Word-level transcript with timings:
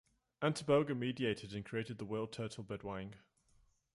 Antaboga 0.41 0.97
meditated 0.97 1.53
and 1.53 1.63
created 1.63 1.99
the 1.99 2.05
world 2.05 2.33
turtle 2.33 2.63
Bedwang. 2.63 3.11